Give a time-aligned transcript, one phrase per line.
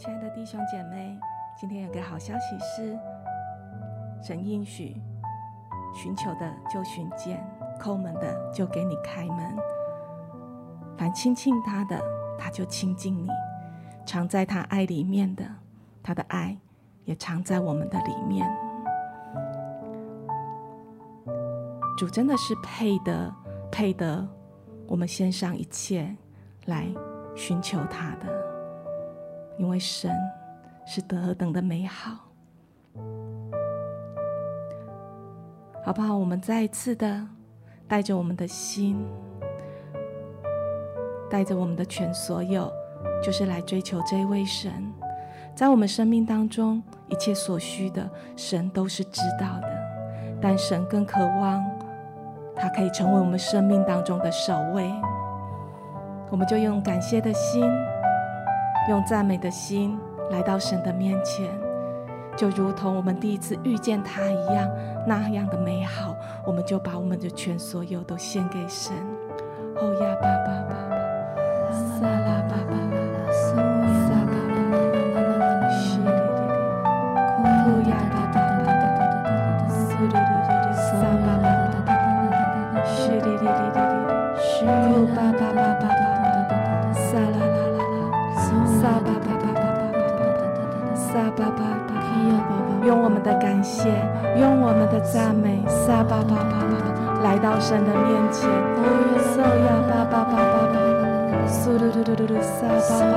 [0.00, 1.14] 亲爱的弟兄姐妹，
[1.54, 2.98] 今天有个好消息是，
[4.22, 4.96] 神应许，
[5.94, 7.46] 寻求的就寻见，
[7.78, 9.54] 叩门的就给你开门。
[10.96, 12.00] 凡亲近他的，
[12.38, 13.28] 他就亲近你；
[14.06, 15.44] 常在他爱里面的，
[16.02, 16.56] 他的爱
[17.04, 18.50] 也常在我们的里面。
[21.98, 23.30] 主真的是配得，
[23.70, 24.26] 配得
[24.86, 26.16] 我们献上一切
[26.64, 26.86] 来
[27.36, 28.39] 寻求他的，
[29.60, 30.10] 因为神
[30.86, 32.12] 是何等的美好，
[35.84, 36.16] 好不好？
[36.16, 37.26] 我们再一次的
[37.86, 39.06] 带着我们的心，
[41.28, 42.72] 带着我们的全所有，
[43.22, 44.72] 就是来追求这位神，
[45.54, 49.68] 在我们生命当中一切所需的，神都是知道的，
[50.40, 51.62] 但神更渴望。
[52.56, 54.90] 他可以成为我们生命当中的首位，
[56.30, 57.62] 我们就用感谢的心，
[58.88, 59.98] 用赞美的心
[60.30, 61.48] 来到神的面前，
[62.36, 64.68] 就如同我们第一次遇见他一样，
[65.06, 68.92] 那样的美好，我们就把我们的全所有都献给神。
[69.76, 72.89] 哦呀，爸爸爸爸，撒拉爸爸
[92.90, 93.88] 用我们的感谢，
[94.36, 98.50] 用我们的赞美，撒巴巴巴巴，来到神的面前。
[99.30, 100.74] 撒呀巴巴巴巴巴，
[101.46, 103.14] 苏噜噜噜噜噜，撒巴巴，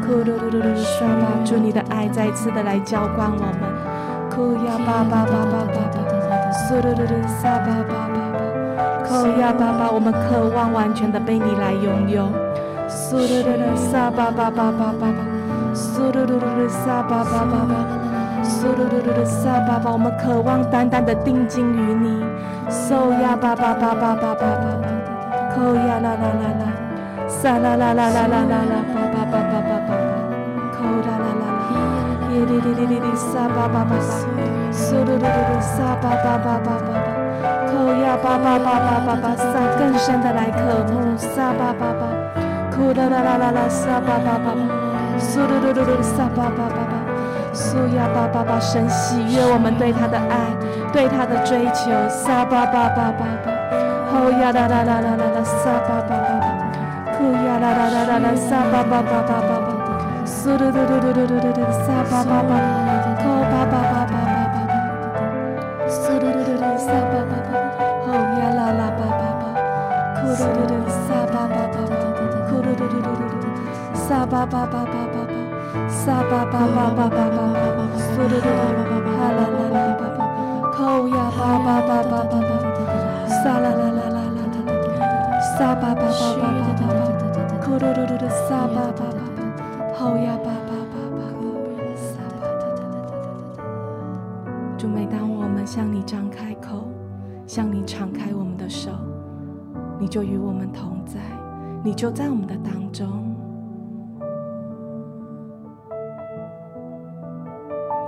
[0.00, 3.68] 库噜噜噜噜，撒巴，祝你的爱再次的来浇灌我们。
[4.32, 8.16] 库呀巴巴巴巴巴巴，苏噜噜噜，撒巴巴巴。
[9.10, 12.32] 哦呀，巴巴，我们渴望完全的被你来拥有。
[12.88, 15.12] 苏噜噜噜，撒巴巴巴巴巴巴，
[15.74, 17.74] 苏噜噜噜噜，撒巴巴巴巴，
[18.58, 22.24] 苏噜噜噜噜，撒巴巴，我们渴望单单的定睛于你。
[22.68, 24.84] 苏呀，巴巴巴巴巴巴巴巴，
[25.54, 26.66] 哦呀啦啦啦啦，
[27.28, 29.94] 撒啦啦啦啦啦啦啦，巴巴巴巴巴巴，
[30.74, 31.78] 哦啦啦啦啦，
[32.34, 34.02] 耶哩哩哩哩哩，撒巴巴巴巴，
[34.74, 36.90] 苏噜噜噜噜，撒巴巴巴巴巴。
[37.70, 42.10] 哦呀，巴巴巴巴巴巴，撒更深的来渴慕，撒巴巴巴，
[42.74, 44.58] 哭啦啦啦啦啦，撒巴巴巴巴，
[45.16, 46.97] 苏噜噜噜噜，撒巴巴巴巴，
[47.58, 50.54] 苏呀巴巴巴，神喜悦我们对他的爱，
[50.92, 53.50] 对他的追求，撒巴巴巴巴巴，
[54.14, 56.46] 哦呀啦啦啦啦啦啦，撒巴巴巴巴，
[57.18, 59.74] 哭呀啦啦啦啦啦，撒巴巴巴巴巴巴，
[60.24, 62.54] 苏噜噜噜噜噜噜噜噜，撒巴巴巴，
[63.18, 64.62] 哭巴巴巴巴巴。
[73.98, 75.07] 撒巴巴巴巴巴巴，撒巴巴巴巴巴巴巴，
[76.08, 77.36] 沙巴巴巴巴巴巴
[77.94, 80.18] 苏噜噜噜噜，哈啦啦啦巴巴，
[80.72, 82.48] 扣呀巴巴巴巴巴巴，
[83.28, 84.64] 撒啦啦啦啦啦啦，
[85.58, 86.88] 撒巴巴巴巴巴巴，
[87.60, 89.44] 扣噜噜噜噜，撒巴巴巴巴，
[89.98, 91.44] 扣呀巴巴巴巴巴，
[91.94, 93.12] 撒巴巴巴巴
[93.58, 93.60] 巴。
[94.78, 96.88] 就每当我们向你张开口，
[97.46, 98.92] 向你敞开我们的手，
[99.98, 101.20] 你就与我们同在，
[101.84, 103.27] 你就在我们的当中。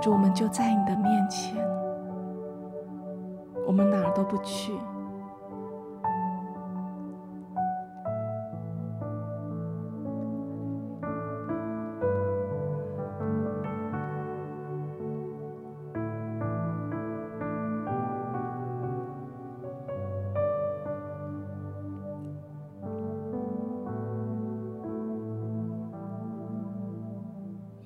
[0.01, 1.55] 主，我们就在你的面前，
[3.67, 4.73] 我们哪儿都不去。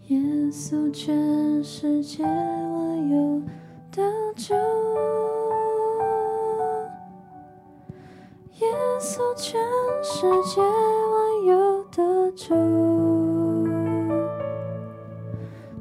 [0.08, 0.20] 耶
[0.52, 1.35] 稣全
[1.78, 3.42] 世界万有
[3.92, 4.02] 的
[4.38, 4.54] 主，
[8.62, 8.68] 耶
[8.98, 9.60] 稣，全
[10.02, 12.56] 世界万有的主，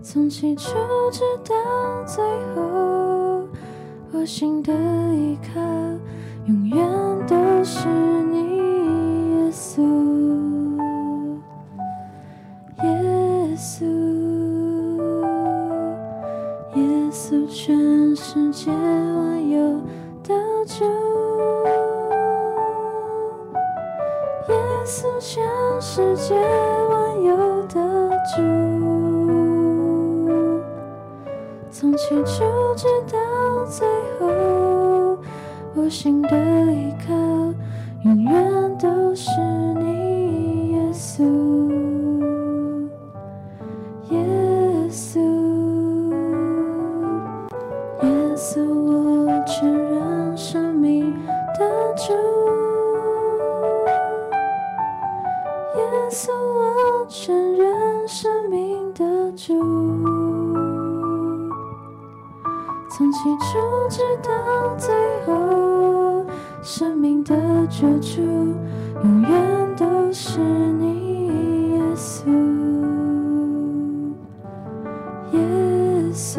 [0.02, 0.72] 从起初
[1.12, 1.54] 直到
[2.04, 2.24] 最
[2.56, 3.46] 后，
[4.10, 4.72] 我心的
[5.14, 5.60] 依靠
[6.46, 6.84] 永远
[7.28, 7.86] 都是
[25.96, 27.80] 世界万有的
[28.34, 28.42] 主，
[31.70, 32.42] 从起初
[32.74, 33.86] 直到最
[34.18, 35.16] 后，
[35.76, 36.36] 无心的
[36.72, 37.14] 依靠
[38.02, 39.30] 永远都是
[63.24, 64.94] 起初直到最
[65.24, 66.26] 后，
[66.62, 67.34] 生命的
[67.68, 68.20] 救主，
[69.02, 71.28] 永远都是你，
[71.72, 72.28] 耶稣，
[75.32, 75.40] 耶
[76.12, 76.38] 稣，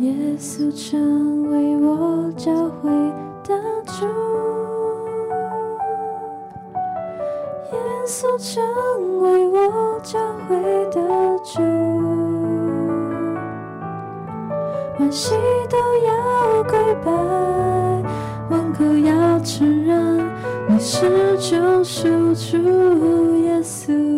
[0.00, 1.35] 耶稣成
[20.88, 24.15] 是救赎主，耶稣，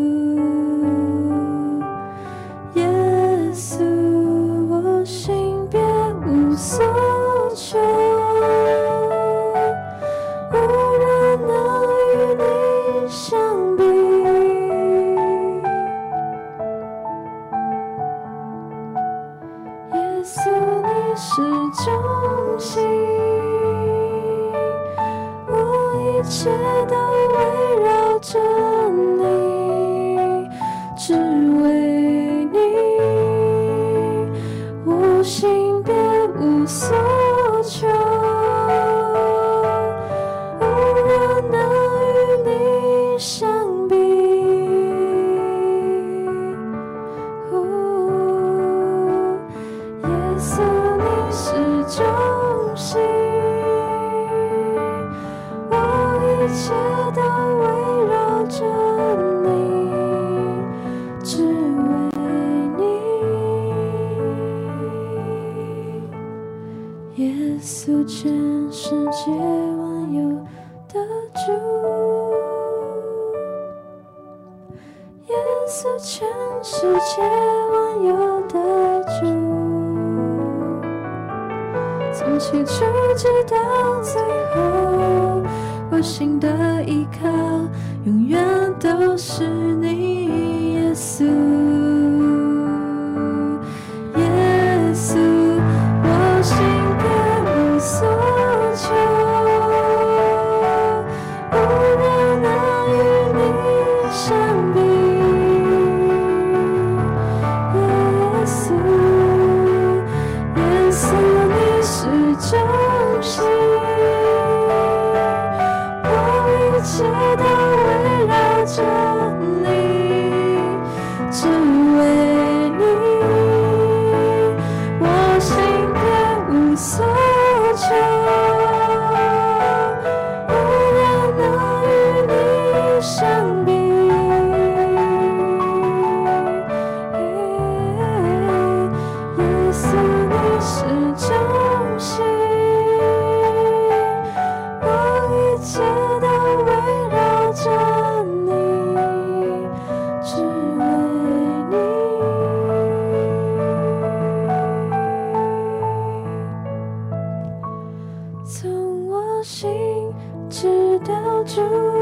[161.58, 161.97] 全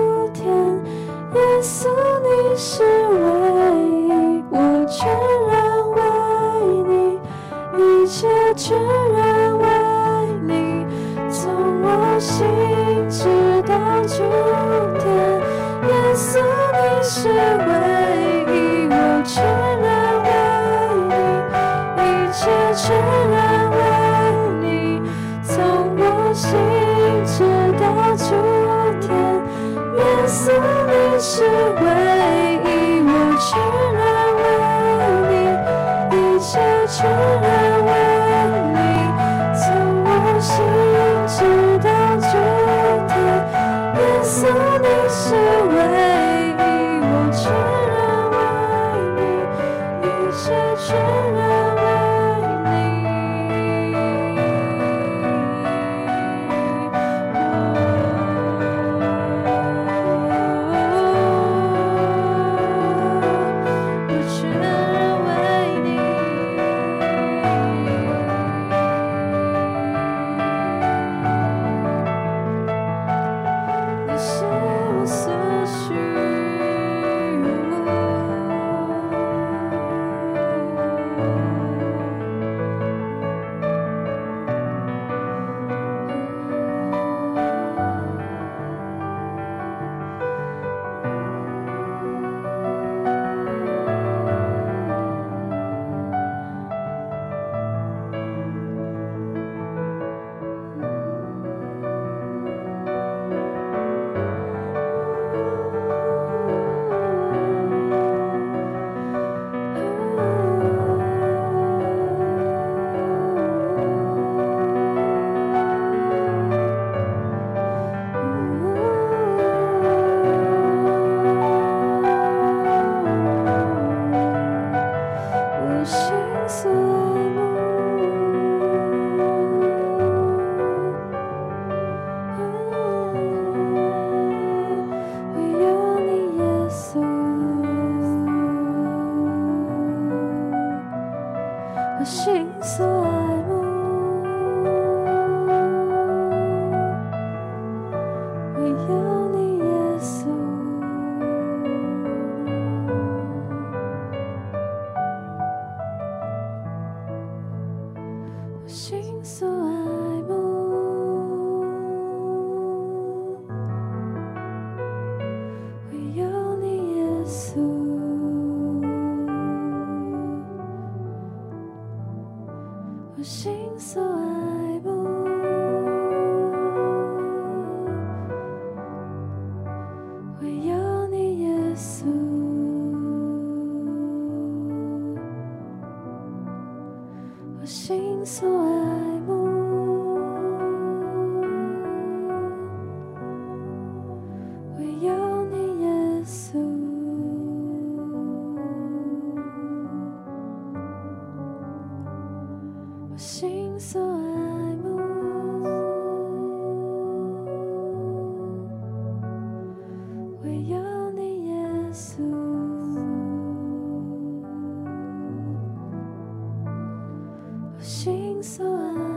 [217.86, 219.15] 心酸。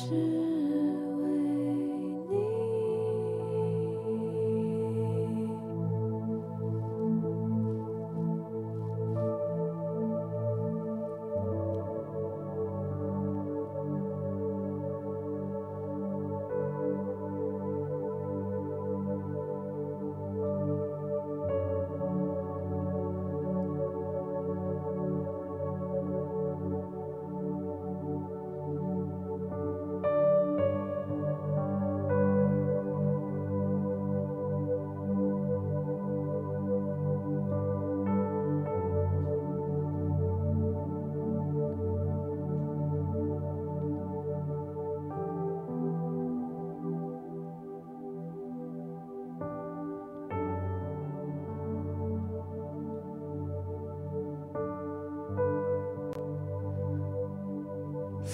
[0.00, 0.49] 是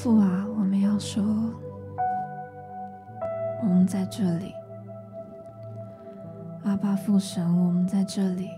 [0.07, 1.21] 父啊，我们要说，
[3.61, 4.55] 我们在这里。
[6.63, 8.49] 阿爸父神，我们在这里。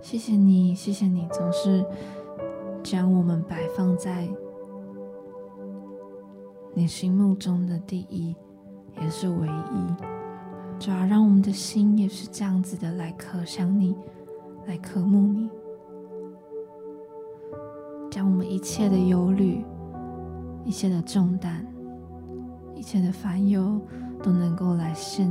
[0.00, 1.84] 谢谢你，谢谢你，总是
[2.82, 4.26] 将我们摆放在
[6.72, 8.34] 你心目中的第一，
[8.98, 9.94] 也是唯一。
[10.78, 13.94] 主要让我们的心也是这样子的来渴想你，
[14.64, 15.50] 来渴慕你。
[18.58, 19.64] 一切的忧虑、
[20.64, 21.64] 一切的重担、
[22.74, 23.80] 一切的烦忧，
[24.20, 25.30] 都能够来献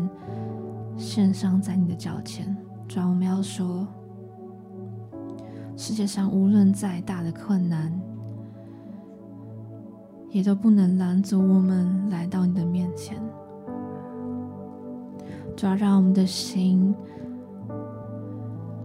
[0.96, 2.56] 献上在你的脚前。
[2.88, 3.86] 主要，我们要说，
[5.76, 7.92] 世界上无论再大的困难，
[10.30, 13.22] 也都不能拦阻我们来到你的面前。
[15.54, 16.96] 主要，让我们的心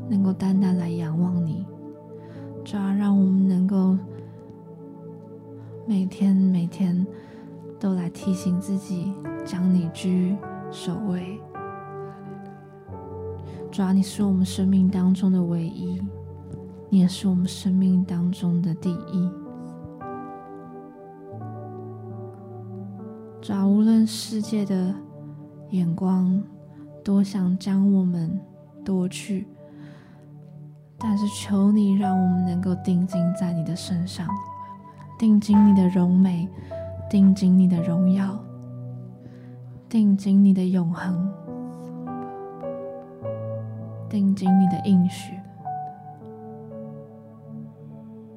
[0.08, 1.64] 能够单单来仰望你。
[2.64, 3.96] 主要，让我们能够
[5.92, 7.06] 每天每天
[7.78, 9.12] 都来提醒自己，
[9.44, 10.34] 将你居
[10.70, 11.38] 首位。
[13.70, 16.00] 主啊，你是我们生命当中的唯一，
[16.88, 19.31] 你也是我们生命当中的第一。
[23.42, 24.94] 主啊，无论世界的
[25.72, 26.42] 眼光
[27.05, 28.40] 多想将我们
[28.83, 29.46] 夺去。
[30.96, 34.26] 但是求你让我们能够定睛在你的身上，
[35.22, 36.48] 定睛你的荣美，
[37.08, 38.37] 定睛你的荣耀，
[39.88, 41.32] 定睛你的永恒，
[44.11, 45.38] 定睛你的应许。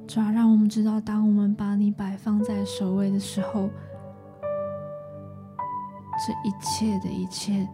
[0.06, 3.68] 主啊，让我们知道，当我们把你摆放在首位的时候，
[6.24, 7.68] 这一切的一切，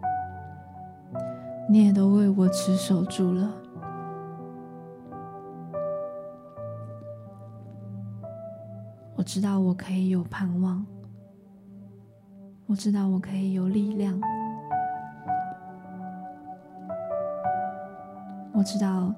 [1.68, 3.61] 你也都为我持守住了。
[9.22, 10.84] 我知道我可以有盼望，
[12.66, 14.20] 我知道我可以有力量，
[18.52, 19.14] 我知道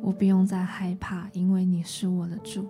[0.00, 2.66] 我不用再害怕，因为你是我的主。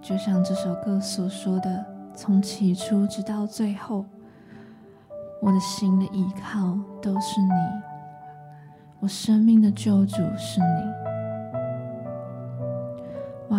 [0.00, 4.06] 就像这首歌所说的，从起初直到最后，
[5.42, 7.52] 我的心的依靠都是你，
[8.98, 10.99] 我生命的救主是你。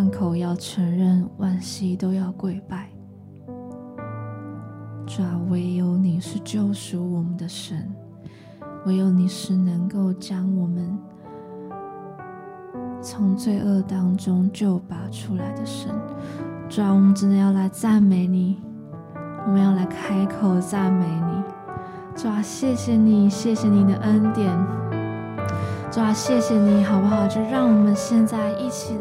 [0.01, 2.89] 万口要承认，万膝都要跪拜。
[5.05, 7.87] 主啊，唯有你是救赎我们的神，
[8.87, 10.97] 唯有你是能够将我们
[12.99, 15.91] 从罪恶当中救拔出来的神。
[16.67, 18.59] 主啊，我们真的要来赞美你，
[19.45, 21.43] 我们要来开口赞美你。
[22.19, 24.49] 主啊，谢谢你，谢谢你的恩典。
[25.91, 27.27] 主啊，谢谢你，好不好？
[27.27, 28.97] 就让我们现在一起。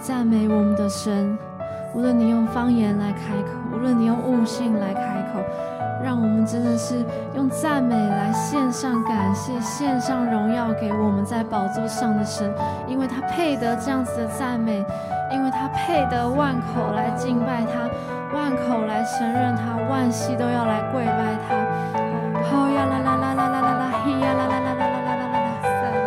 [0.00, 1.38] 赞美我们的神，
[1.94, 5.40] 无论你用方言来开口，无论你用悟性来开口，
[6.02, 7.04] 让我们真的是
[7.36, 12.50] 用赞美来献上感谢，献上荣耀给我们在宝座上的神，
[12.88, 14.82] 因为他配得这样子的赞美，
[15.30, 17.86] 因为他配得万口来敬拜他，
[18.34, 21.54] 万口来承认他，万膝都要来跪拜他。
[22.48, 25.28] 好呀啦啦啦啦啦啦啦，嘿呀啦啦啦啦啦啦啦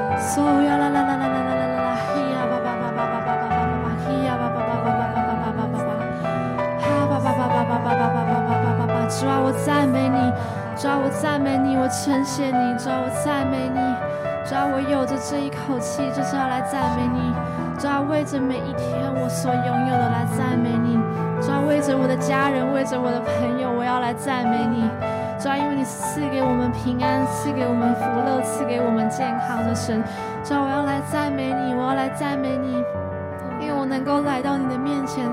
[0.10, 1.23] 啦，所呀啦啦啦
[9.24, 10.20] 主啊，我赞美你，
[10.76, 13.80] 主啊，我赞美你，我称谢你，主啊，我赞美你，
[14.44, 17.32] 主啊，我有着这一口气，就是要来赞美你，
[17.80, 21.00] 主啊，为着每一天我所拥有的来赞美你，
[21.40, 24.84] 主啊，为着我的家人，为着我的朋友，我要来赞美你，
[25.40, 30.04] 主啊，因为你赐给我们平安，赐给我们福乐，赐给我们健康的神，
[30.44, 32.84] 主啊，我要来赞美你，我要来赞美你，
[33.64, 35.24] 因为我能够来到你的面前，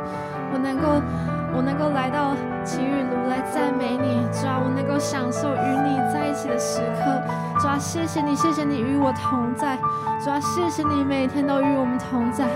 [0.55, 1.03] 我能够。
[1.53, 2.31] 我能够来到
[2.65, 7.23] 晴雨如来赞美你，主啊，我能够享受与你在一起的时刻，
[7.61, 9.77] 主啊，谢谢你，谢谢你与我同在，
[10.23, 12.47] 主啊，谢谢你每天都与我们同在，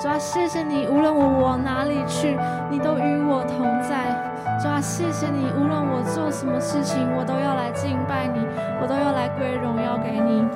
[0.00, 2.36] 主啊，谢谢你，无论我往哪里去，
[2.70, 4.14] 你都与我同在，
[4.62, 8.46] 主啊，谢谢你，无论我做什么事情，我都要来敬拜你，
[8.80, 10.46] 我都要来归荣耀给你，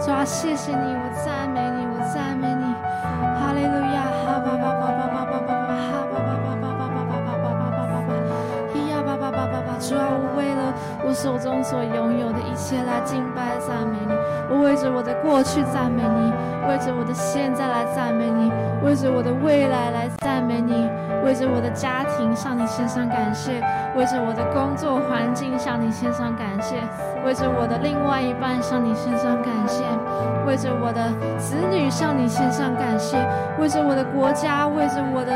[0.00, 2.53] 主啊，谢谢你，我赞美你，我赞美
[9.84, 10.72] 主啊，我为了
[11.04, 14.14] 我手中所拥有的一切来敬拜赞美你，
[14.48, 16.32] 我为着我的过去赞美你，
[16.66, 18.50] 为着我的现在来赞美你，
[18.82, 20.88] 为着我的未来来赞美你，
[21.22, 23.60] 为着我的家庭向你献上感谢，
[23.94, 26.80] 为着我的工作环境向你献上感谢，
[27.26, 29.84] 为着我的另外一半向你献上感谢，
[30.46, 33.20] 为着我的子女向你献上感谢，
[33.60, 35.32] 为着我的国家，为着我的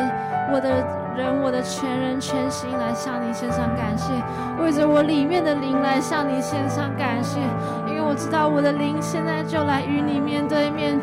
[0.51, 0.73] 我的。
[1.17, 4.13] 人，我的全人全心来向你献上感谢，
[4.61, 7.41] 为着我里面的灵来向你献上感谢，
[7.87, 10.99] 因为我知道我的灵现在就来与你面对面，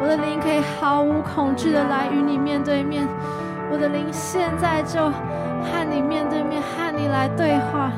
[0.00, 3.08] 我的灵可以毫无恐惧的来与你面对面，
[3.70, 7.90] 我的灵现在就和你面对面，和你来对话。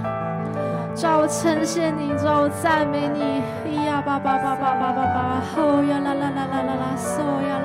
[0.95, 7.61] 主，我称谢你，主，我赞美你，咿呀吧吧吧吧吧吧吧，吼呀啦啦啦啦啦啦，嗦呀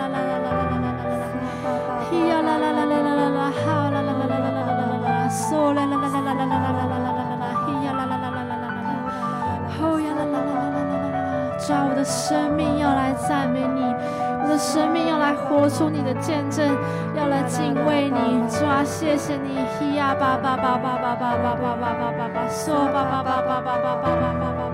[11.65, 13.83] 抓，我的生命要来赞美你，
[14.43, 16.65] 我的生命要来活出你的见证，
[17.15, 24.70] 要来敬畏你，抓，谢谢你，咿呀吧吧吧吧吧吧吧吧吧吧吧，嗦吧吧吧吧吧吧吧吧吧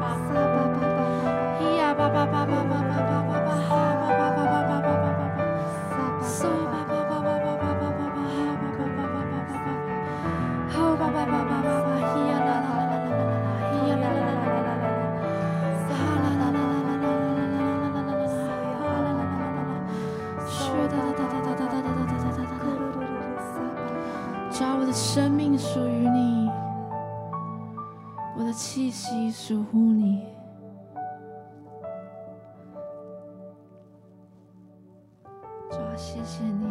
[35.99, 36.65] 谢谢你，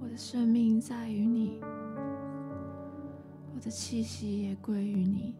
[0.00, 1.60] 我的生命在于你，
[3.52, 5.34] 我的气息也归于你。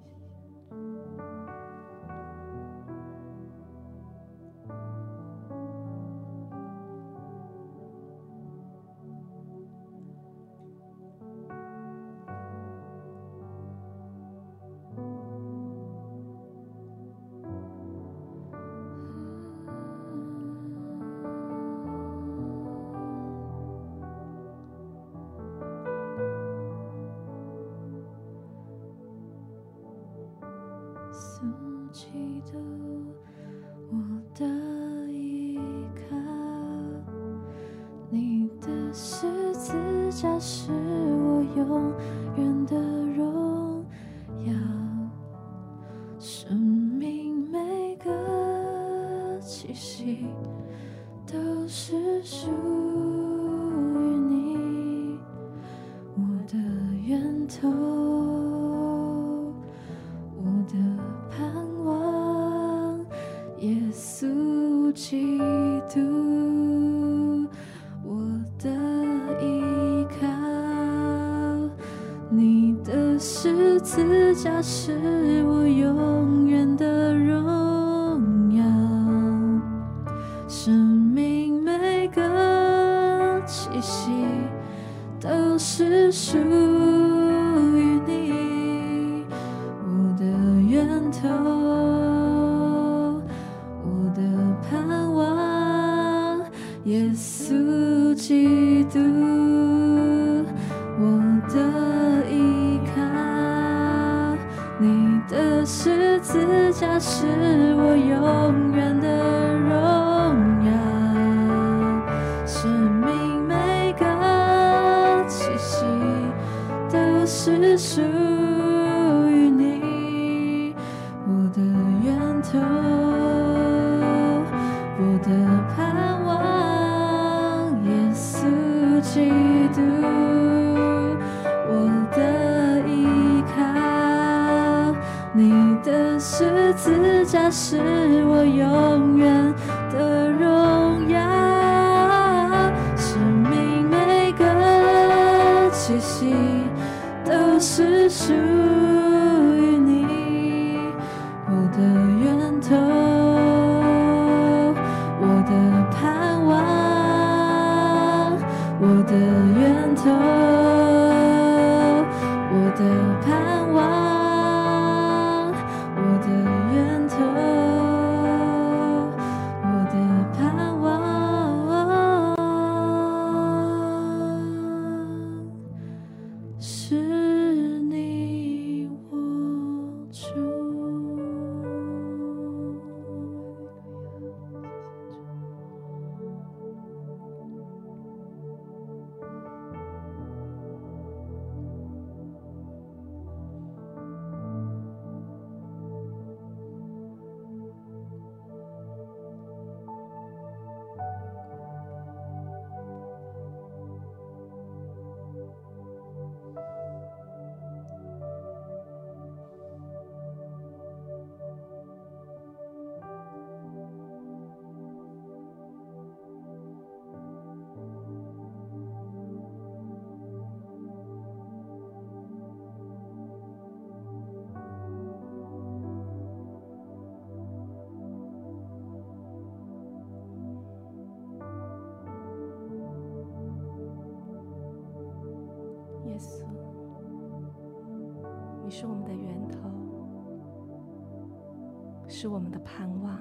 [242.23, 243.19] 是我们的盼望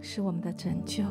[0.00, 1.02] 是我们的拯救。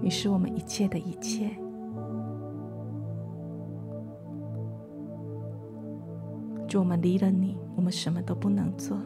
[0.00, 1.50] 你是我们一切的一切
[6.66, 8.96] 就我们离了你我们什么都不能做。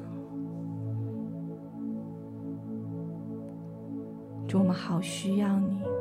[4.46, 5.99] 就我们好需要你。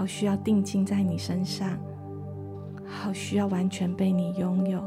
[0.00, 1.78] 好需要定睛在你身上，
[2.86, 4.82] 好需要完全被你拥有。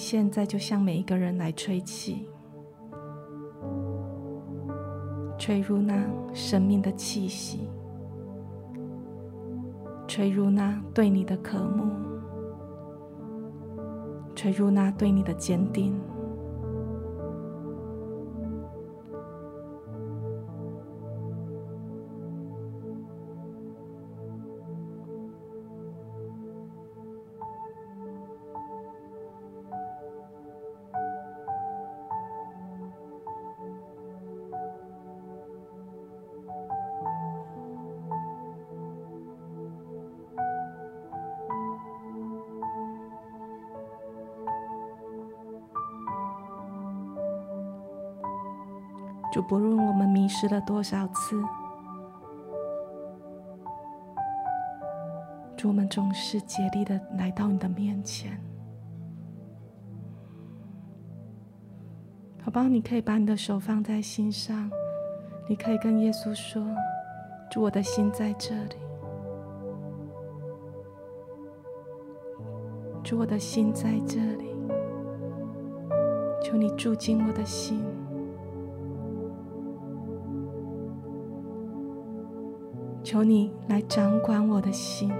[0.00, 2.28] 现在就向每一个人来吹气，
[5.36, 5.92] 吹入那
[6.32, 7.68] 生命的气息，
[10.06, 11.90] 吹入那对你的渴慕，
[14.36, 16.00] 吹入那对你的坚定。
[49.48, 51.42] 不论我们迷失了多少次，
[55.56, 58.38] 主，我们总是竭力的来到你的面前。
[62.42, 62.68] 好不好？
[62.68, 64.70] 你可以把你的手放在心上，
[65.48, 66.62] 你可以跟耶稣说
[67.50, 68.76] ：“主，我的心在这里。
[73.02, 74.54] 主，我的心在这里。
[76.42, 77.82] 求你住进我的心。”
[83.10, 85.10] 求你来掌管我的心，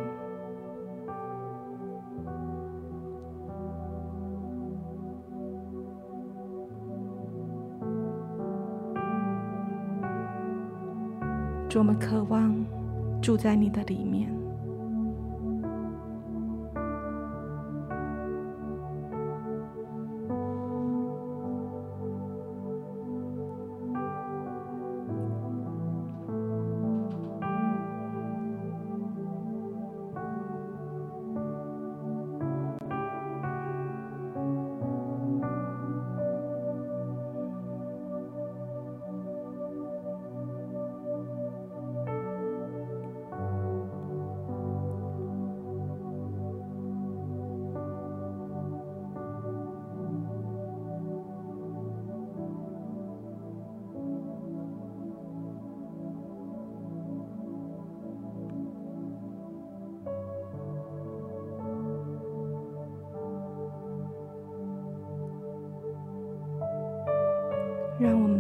[11.66, 12.54] 主，我们渴望
[13.22, 14.47] 住在你的里面。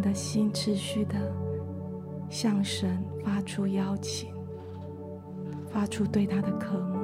[0.00, 1.14] 的心持续的
[2.28, 4.32] 向神发出邀请，
[5.68, 6.98] 发出对他的渴慕。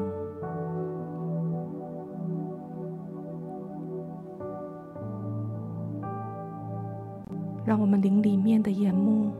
[7.64, 9.32] 让我们灵里面的眼目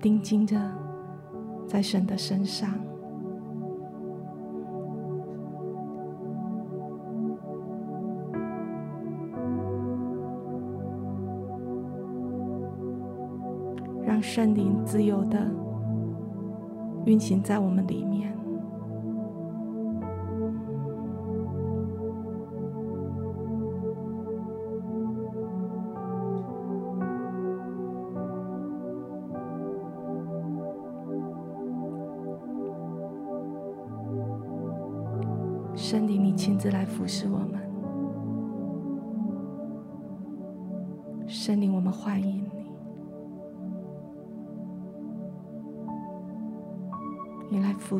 [0.00, 0.56] 盯紧着
[1.66, 2.91] 在神的身上。
[14.34, 15.46] 圣灵自由的
[17.04, 18.34] 运行在我们里面，
[35.74, 37.51] 圣灵，你亲自来服侍我们，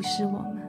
[0.03, 0.62] 是我们。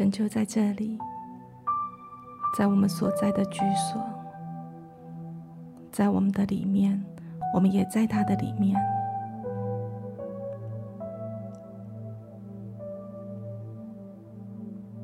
[0.00, 0.98] 神就在这里，
[2.56, 4.02] 在我们所在的居所，
[5.92, 7.04] 在我们的里面，
[7.52, 8.74] 我们也在他的里面。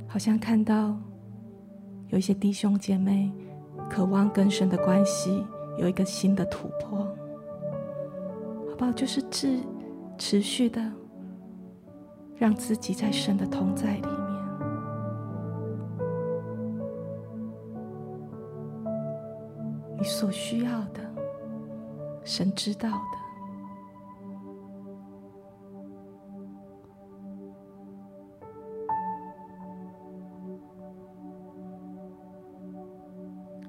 [0.07, 0.97] 好像看到
[2.09, 3.31] 有一些弟兄姐妹
[3.91, 5.45] 渴望跟神的关系
[5.77, 7.01] 有一个新的突破，
[8.71, 8.91] 好不好？
[8.93, 9.61] 就是持
[10.17, 10.81] 持续的
[12.39, 14.26] 让自己在神的同在里
[19.99, 21.03] 你所需要的，
[22.25, 23.27] 神知道的。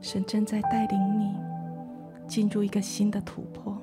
[0.02, 1.36] 神正在带领你
[2.28, 3.78] 进入一个新的突破。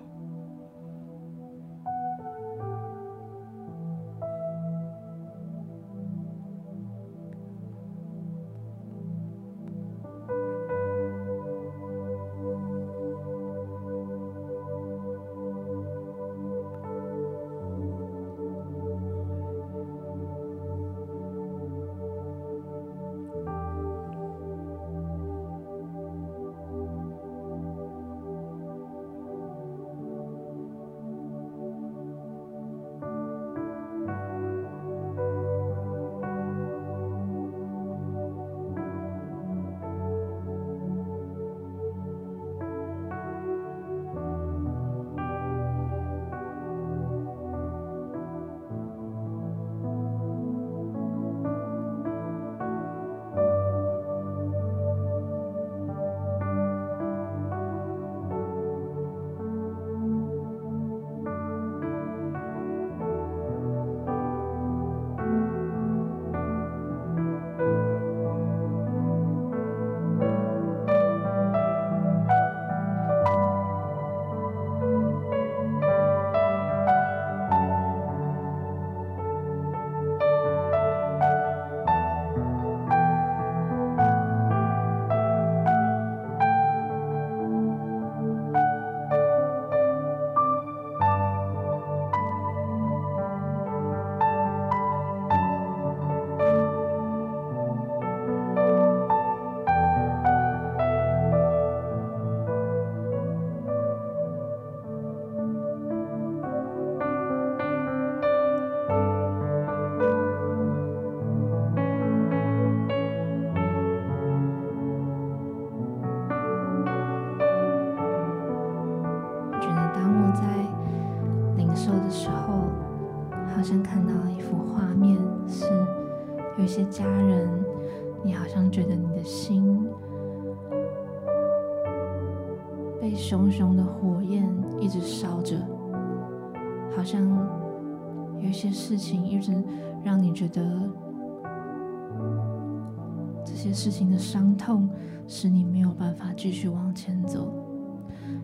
[143.85, 144.88] 事情的伤痛
[145.28, 147.52] 使你没有办法继续往前走，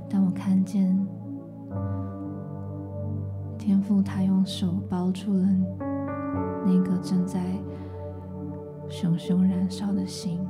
[0.06, 0.94] 但我看见
[3.56, 5.48] 天父他用手包住了
[6.66, 7.40] 那个正在
[8.90, 10.46] 熊熊燃烧的心，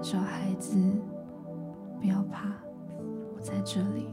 [0.00, 0.78] 小：“孩子，
[2.00, 2.48] 不要怕，
[3.36, 4.08] 我在这里。”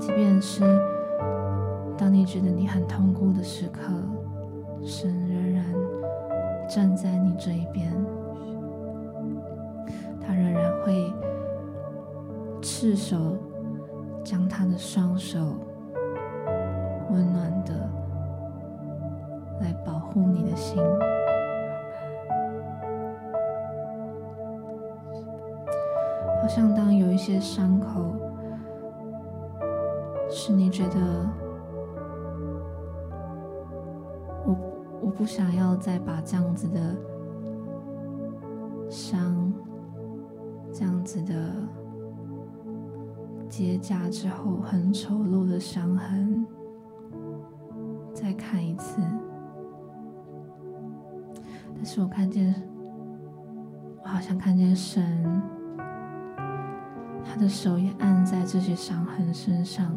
[0.00, 0.62] 即便是
[1.98, 3.92] 当你觉得你很痛苦的时刻，
[4.84, 5.64] 神仍然
[6.68, 7.92] 站在你这一边，
[10.20, 11.12] 他仍然会
[12.60, 13.36] 赤手
[14.24, 15.38] 将他的双手
[17.10, 17.88] 温暖的
[19.60, 20.82] 来保护你的心，
[26.40, 28.14] 好像当有一些伤口。
[30.32, 30.96] 是你觉得
[35.10, 36.96] 我不想要再把这样子的
[38.88, 39.52] 伤，
[40.72, 41.52] 这样子的
[43.48, 46.46] 结痂之后很丑陋的伤痕
[48.14, 49.02] 再看一次，
[51.74, 52.54] 但是我看见，
[54.04, 55.42] 我好像看见神，
[57.24, 59.92] 他的手也按在这些伤痕身上。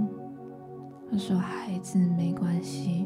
[1.11, 3.05] 他说：“孩子，没关系。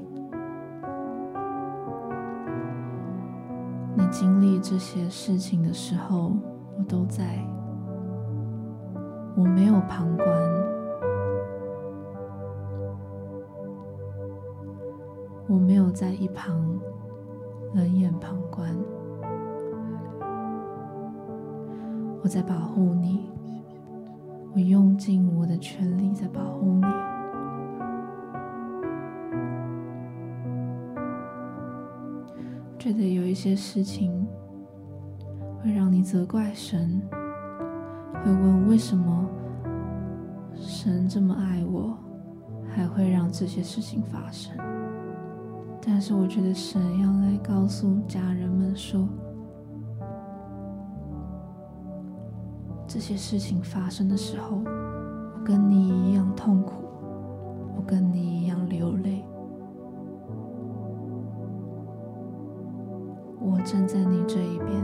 [4.10, 6.34] 经历这些事情的时候，
[6.78, 7.38] 我都在。
[9.36, 10.26] 我没有旁观，
[15.47, 16.80] 我没有在一旁
[17.76, 18.76] 冷眼旁观，
[22.24, 23.30] 我在保护你，
[24.55, 27.16] 我用尽我的全力在保护你。
[32.88, 34.26] 觉得有一些事情
[35.62, 37.02] 会让你责怪神，
[38.24, 39.30] 会问为什么
[40.56, 41.98] 神这么爱我，
[42.74, 44.56] 还会让这些事情发生。
[45.86, 49.06] 但是我觉得神要来告诉家人们说，
[52.88, 56.86] 这些事情发生的时候，我跟你一样痛苦，
[57.76, 59.26] 我跟你一样流泪，
[63.70, 64.82] 站在你这一边，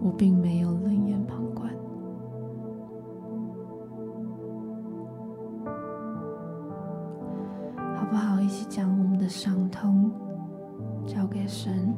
[0.00, 1.72] 我并没有冷眼旁观。
[7.94, 10.10] 好不好一起将我们的伤痛
[11.06, 11.94] 交给神。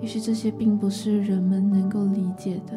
[0.00, 2.76] 也许这些并不是人们能够理解的。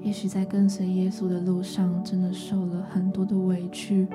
[0.00, 4.08] 也许在跟随耶稣的路上，真的受了很多的委屈，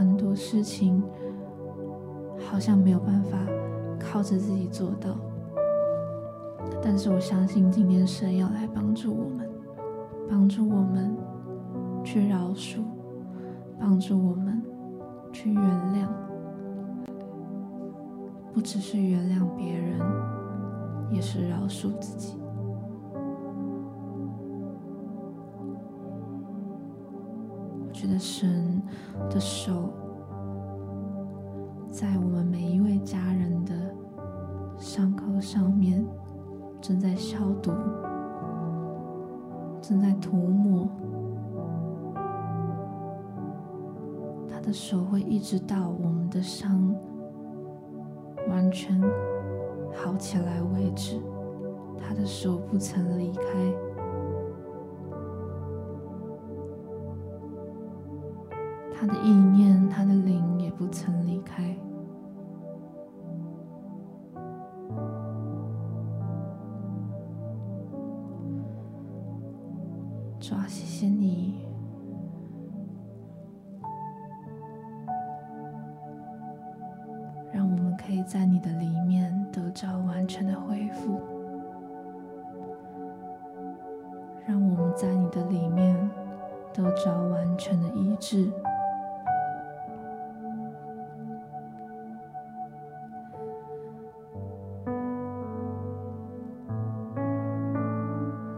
[0.00, 1.02] 很多事情
[2.38, 3.36] 好像没有办法
[3.98, 5.14] 靠着自己做到。
[6.82, 9.46] 但是我相信，今天神要来帮助我们，
[10.26, 11.14] 帮助我们。
[12.02, 12.78] 去饶恕，
[13.78, 14.62] 帮助我们
[15.34, 16.08] 去原谅，
[18.54, 20.00] 不只是原谅别人，
[21.10, 22.39] 也是饶恕自己。
[28.00, 28.80] 觉得神
[29.28, 29.92] 的手
[31.86, 33.74] 在我们每一位家人的
[34.78, 36.02] 伤口上面
[36.80, 37.70] 正在消毒，
[39.82, 40.88] 正在涂抹。
[44.48, 46.94] 他的手会一直到我们的伤
[48.48, 48.98] 完全
[49.92, 51.20] 好起来为止，
[51.98, 53.42] 他的手不曾离开，
[59.00, 61.74] 他的意念，他的灵也不曾离开。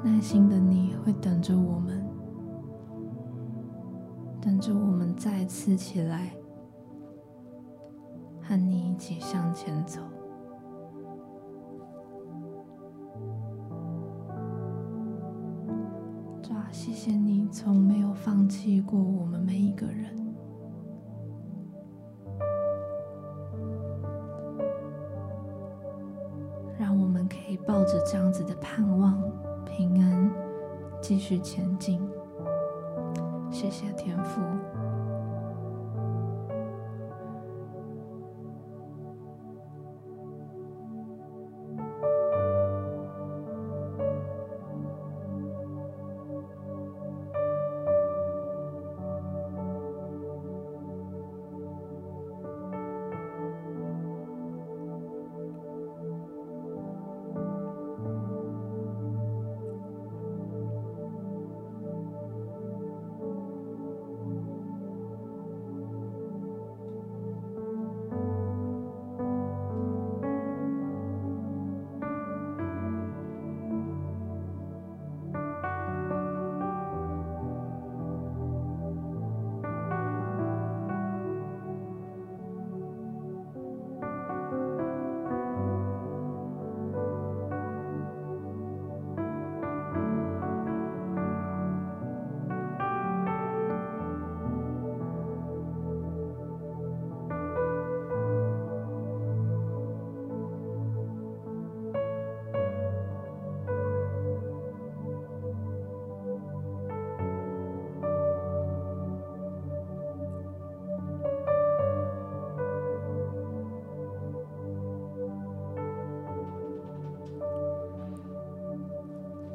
[0.05, 2.05] 耐心的你会等着我们，
[4.40, 6.32] 等着我们再次起来。
[8.44, 10.00] 和你一起向前走，
[16.42, 20.34] 主啊，谢谢你从没有放弃过我们每一个人，
[26.76, 29.22] 让我们可以抱着这样子的盼望、
[29.75, 30.31] 平安，
[31.01, 31.99] 继续前进。
[33.51, 34.43] 谢谢天父。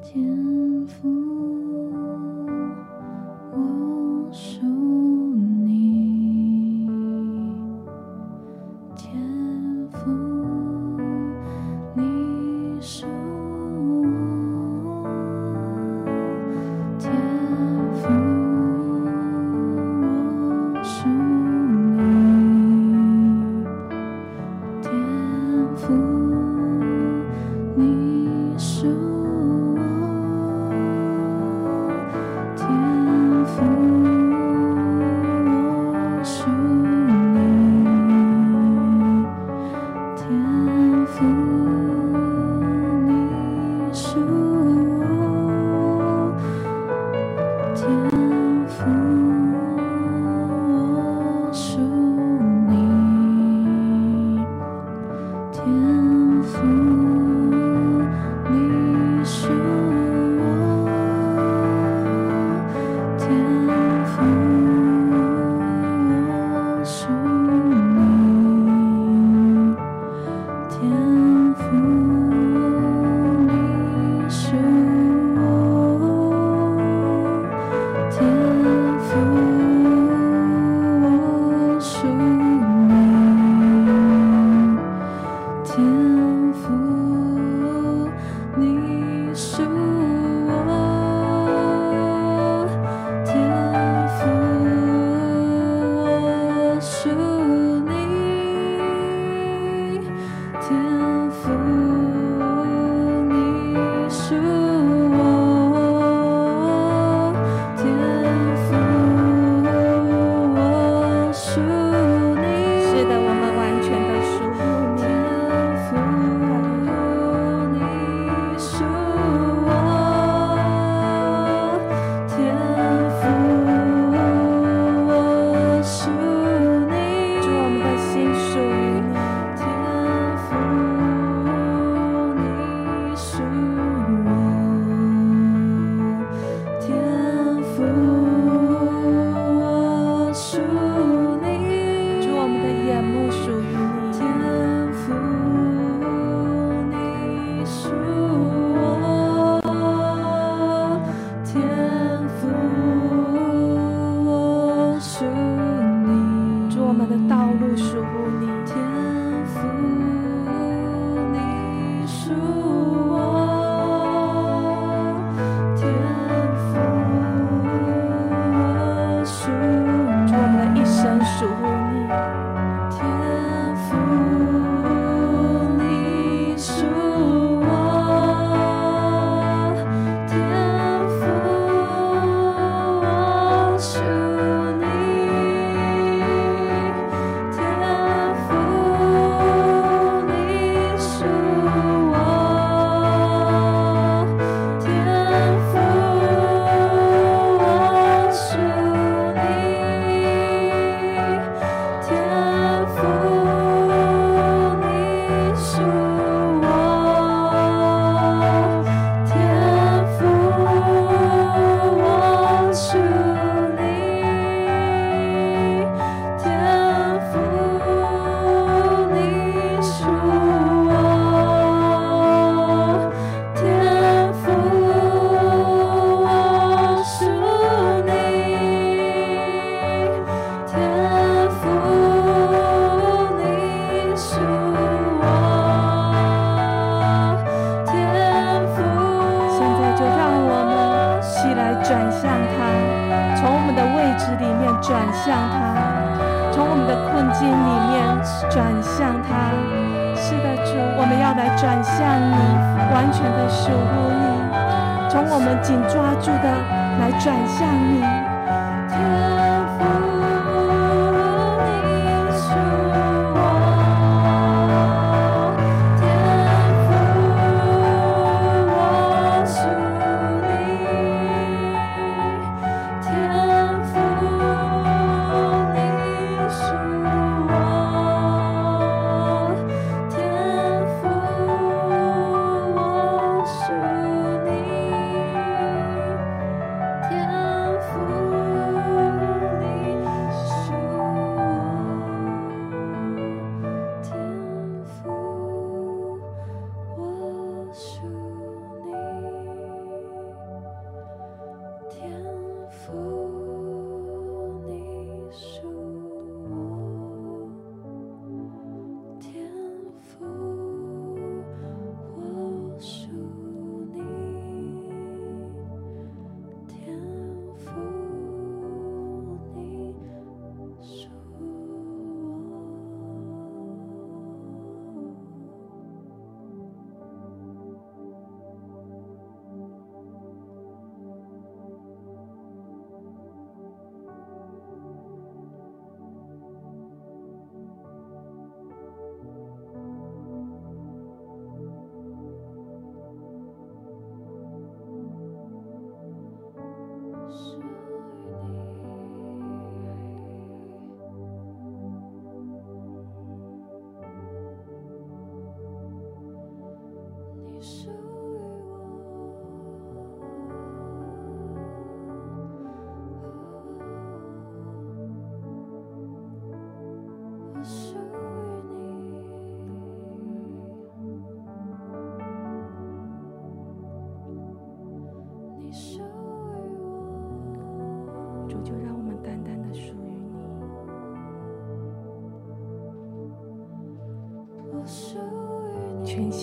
[0.10, 1.26] 天赋，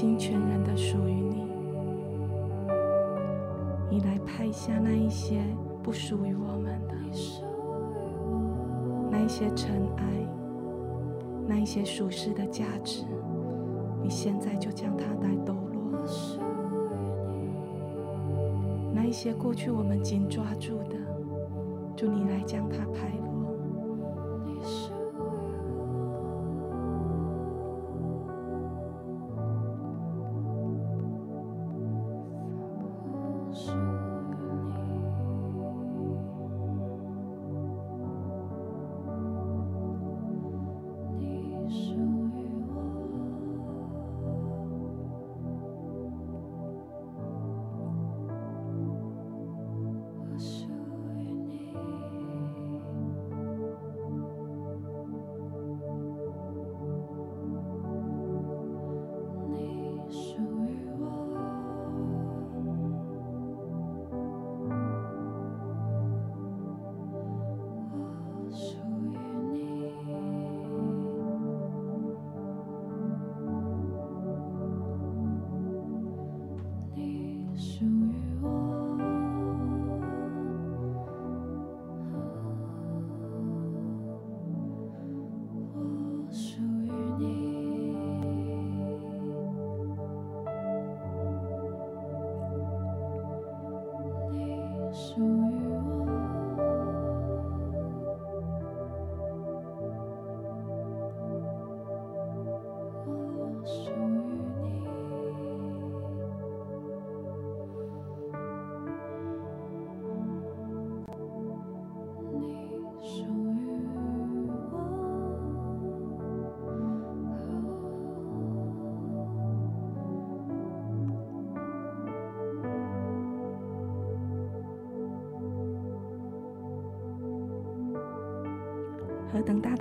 [0.04, 1.46] 心全人的属于你，
[3.88, 5.40] 你来拍下那一些
[5.82, 6.94] 不属于我们的，
[9.10, 10.04] 那一些尘埃，
[11.46, 13.06] 那一些属世的价值，
[14.02, 16.04] 你现在就将它来抖落。
[18.92, 20.96] 那一些过去我们紧抓住的，
[21.96, 23.33] 就你来将它拍落。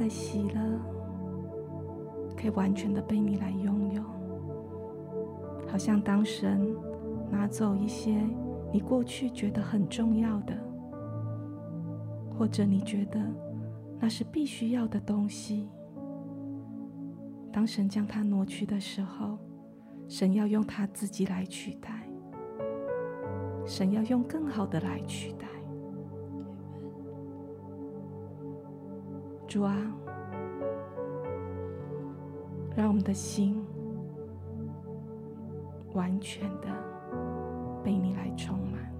[0.03, 0.59] 的喜乐，
[2.35, 4.03] 可以完全的被你来拥有，
[5.65, 6.75] 好像当神
[7.31, 8.21] 拿走一些
[8.73, 10.53] 你过去觉得很重要的，
[12.37, 13.17] 或者你觉得
[13.97, 15.69] 那是必须要的东西，
[17.49, 19.37] 当神将它挪去的时候，
[20.09, 22.09] 神要用他自己来取代，
[23.65, 25.47] 神要用更好的来取代。
[29.53, 29.77] 主啊，
[32.75, 33.63] 让我们的心
[35.93, 36.67] 完全的
[37.83, 38.91] 被你来充满，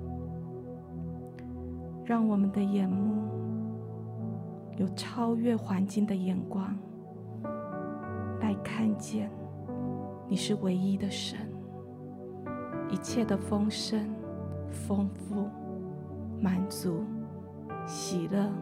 [2.06, 3.24] 让我们的眼目
[4.78, 6.78] 有超越环境的眼光，
[8.40, 9.32] 来看见
[10.30, 11.40] 你是唯一的神，
[12.92, 14.08] 一切的丰盛、
[14.70, 15.50] 丰富、
[16.40, 17.04] 满足、
[17.88, 18.54] 喜乐。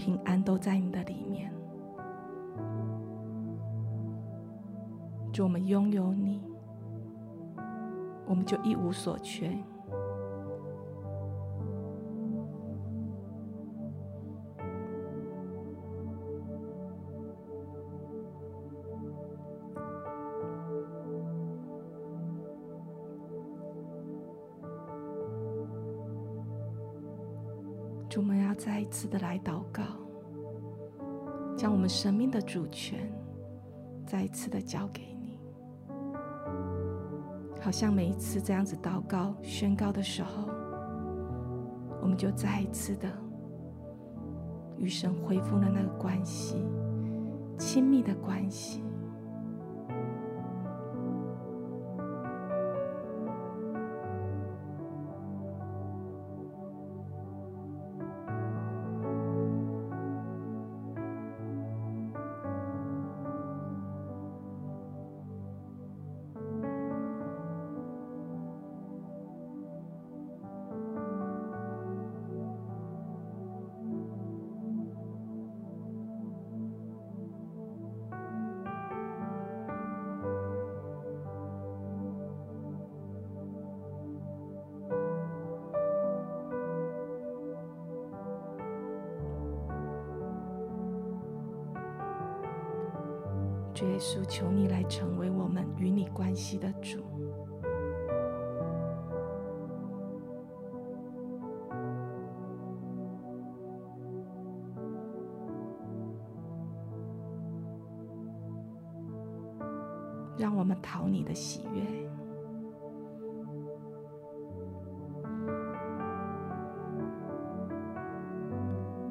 [0.00, 1.52] 平安都在你的里面，
[5.30, 6.40] 就我们拥有你，
[8.24, 9.54] 我们就一无所缺。
[28.90, 29.82] 次的来祷告，
[31.56, 33.10] 将我们生命的主权
[34.06, 35.38] 再一次的交给你。
[37.60, 40.48] 好像每一次这样子祷告宣告的时候，
[42.02, 43.08] 我们就再一次的
[44.76, 46.64] 与神恢复了那个关系，
[47.58, 48.82] 亲密的关系。
[93.80, 97.02] 主耶稣，求你来成为我们与你关系的主，
[110.36, 111.82] 让我们讨你的喜悦。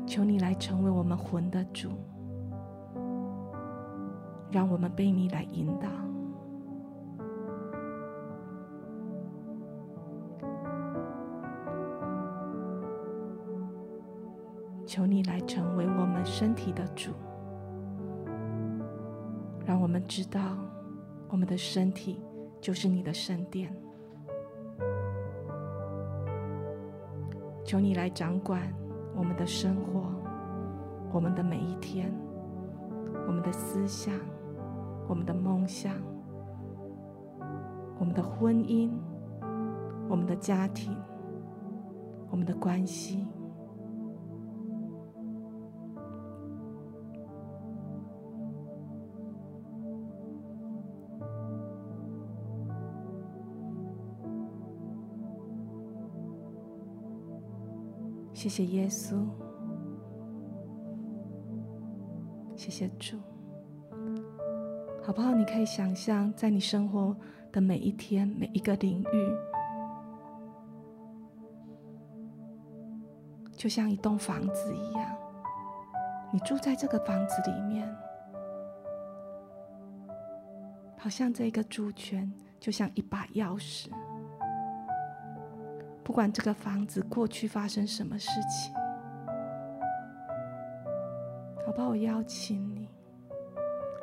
[0.06, 1.90] 求你来成为我们魂的主。
[4.52, 5.88] 让我们被你来引导，
[14.86, 17.12] 求你来成为我们身体的主，
[19.66, 20.58] 让我们知道
[21.30, 22.20] 我们的身体
[22.60, 23.72] 就是你的圣殿。
[27.64, 28.64] 求你来掌管
[29.16, 30.12] 我们的生活，
[31.14, 32.12] 我们的每一天，
[33.28, 34.12] 我们的思想。
[35.10, 35.92] 我们的梦想，
[37.98, 38.92] 我们的婚姻，
[40.08, 40.96] 我们的家庭，
[42.30, 43.26] 我们的关系，
[58.32, 59.26] 谢谢耶稣，
[62.56, 63.18] 谢谢主。
[65.10, 65.34] 好不好？
[65.34, 67.18] 你可以想象，在你生活
[67.52, 69.38] 的每一天、每一个领域，
[73.58, 75.18] 就像一栋房子一样，
[76.32, 77.92] 你住在这个房子里面，
[80.96, 83.90] 好像这个主权就像一把钥匙。
[86.04, 88.72] 不管这个房子过去发生什么事情，
[91.66, 91.90] 好不好？
[91.90, 92.88] 我邀请你，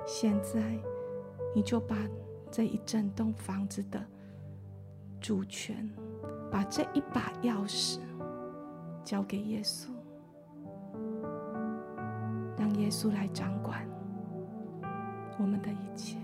[0.04, 0.60] 现在。
[1.56, 1.96] 你就把
[2.50, 3.98] 这一整栋房子的
[5.18, 5.90] 主权，
[6.50, 7.98] 把这一把钥匙
[9.02, 9.88] 交给耶稣，
[12.58, 13.88] 让耶稣来掌管
[15.38, 16.18] 我们的一切。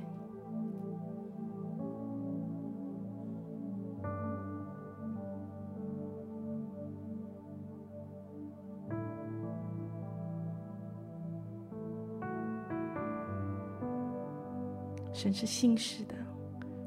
[15.23, 16.17] 神是信实的，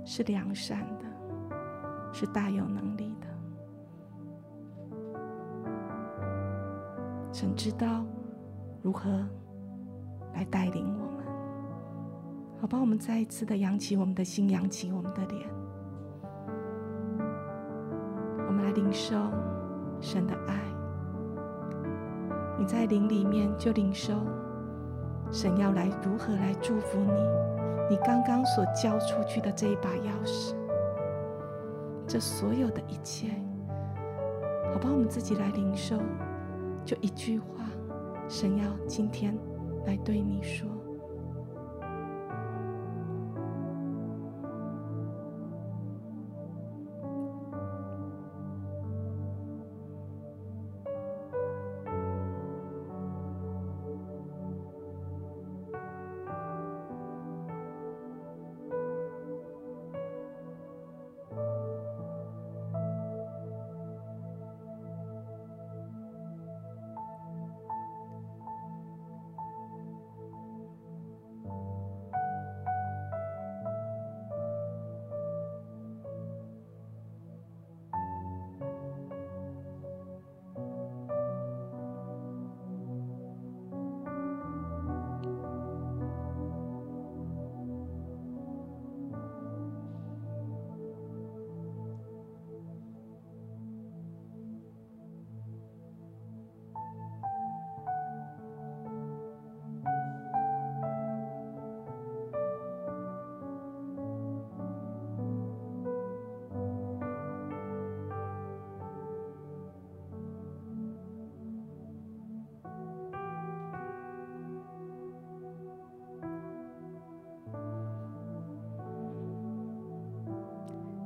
[0.04, 1.06] 是良善的，
[2.12, 3.28] 是大有能力的。
[7.32, 8.04] 神知道
[8.82, 9.10] 如何
[10.34, 11.26] 来带领我们，
[12.60, 12.78] 好吧？
[12.78, 15.50] 我们再一次的扬起我们的心，扬起我们的脸，
[18.50, 19.16] 我们来领受
[20.02, 20.60] 神的爱，
[22.60, 24.14] 你在灵里面就领受
[25.32, 27.55] 神要来如何来祝福你，
[27.90, 30.56] 你刚刚所交出去的这一把钥匙，
[32.08, 33.28] 这所有的一切，
[34.74, 35.98] 好吧，我们自己来领受，
[36.84, 37.66] 就一句话，
[38.28, 39.38] 神要今天
[39.86, 40.68] 来对你说。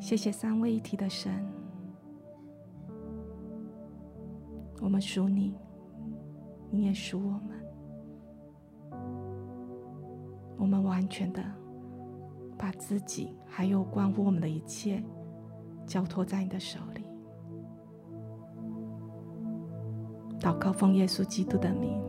[0.10, 1.32] 谢谢三位一体的神，
[4.82, 5.54] 我们属你，
[6.72, 7.52] 你也属我们。
[10.58, 11.44] 我们完全的
[12.58, 15.00] 把自己还有关乎我们的一切
[15.86, 17.04] 交托在你的手里。
[20.40, 22.02] 祷告奉耶稣基督的名。